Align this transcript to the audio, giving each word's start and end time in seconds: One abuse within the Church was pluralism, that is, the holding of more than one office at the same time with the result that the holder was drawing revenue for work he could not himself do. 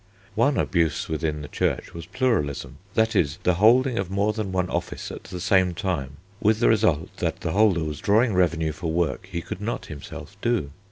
One 0.33 0.57
abuse 0.57 1.07
within 1.07 1.43
the 1.43 1.47
Church 1.47 1.93
was 1.93 2.07
pluralism, 2.07 2.79
that 2.95 3.15
is, 3.15 3.37
the 3.43 3.53
holding 3.61 3.99
of 3.99 4.09
more 4.09 4.33
than 4.33 4.51
one 4.51 4.67
office 4.67 5.11
at 5.11 5.25
the 5.25 5.39
same 5.39 5.75
time 5.75 6.17
with 6.39 6.59
the 6.59 6.69
result 6.69 7.17
that 7.17 7.41
the 7.41 7.51
holder 7.51 7.83
was 7.83 7.99
drawing 7.99 8.33
revenue 8.33 8.71
for 8.71 8.91
work 8.91 9.27
he 9.31 9.43
could 9.43 9.61
not 9.61 9.85
himself 9.93 10.37
do. 10.41 10.71